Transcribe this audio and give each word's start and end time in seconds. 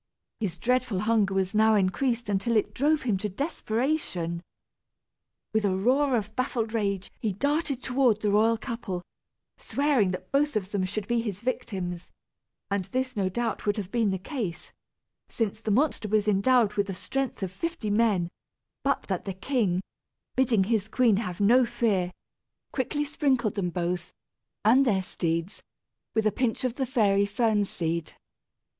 His 0.39 0.57
dreadful 0.57 1.01
hunger 1.01 1.35
was 1.35 1.53
now 1.53 1.75
increased 1.75 2.27
until 2.27 2.57
it 2.57 2.73
drove 2.73 3.03
him 3.03 3.17
to 3.19 3.29
desperation. 3.29 4.41
With 5.53 5.63
a 5.63 5.77
roar 5.77 6.17
of 6.17 6.35
baffled 6.35 6.73
rage 6.73 7.11
he 7.19 7.33
darted 7.33 7.83
toward 7.83 8.19
the 8.21 8.31
royal 8.31 8.57
couple, 8.57 9.03
swearing 9.57 10.09
that 10.09 10.31
both 10.31 10.55
of 10.55 10.71
them 10.71 10.85
should 10.85 11.07
be 11.07 11.21
his 11.21 11.41
victims; 11.41 12.09
and 12.71 12.85
this 12.85 13.15
no 13.15 13.29
doubt 13.29 13.67
would 13.67 13.77
have 13.77 13.91
been 13.91 14.09
the 14.09 14.17
case 14.17 14.73
since 15.29 15.61
the 15.61 15.69
monster 15.69 16.07
was 16.07 16.27
endowed 16.27 16.73
with 16.73 16.87
the 16.87 16.95
strength 16.95 17.43
of 17.43 17.51
fifty 17.51 17.91
men 17.91 18.31
but 18.81 19.03
that 19.03 19.25
the 19.25 19.35
king, 19.35 19.83
bidding 20.35 20.63
his 20.63 20.87
queen 20.87 21.17
have 21.17 21.39
no 21.39 21.63
fear, 21.63 22.11
quickly 22.71 23.05
sprinkled 23.05 23.53
them 23.53 23.69
both, 23.69 24.11
and 24.65 24.83
their 24.83 25.03
steeds, 25.03 25.61
with 26.15 26.25
a 26.25 26.31
pinch 26.31 26.63
of 26.63 26.73
the 26.73 26.87
fairy 26.87 27.27
fern 27.27 27.63
seed. 27.63 28.13